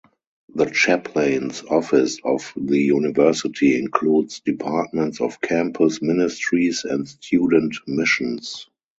[0.55, 8.67] The Chaplain's Office of the University includes departments of Campus Ministries and Student Missions.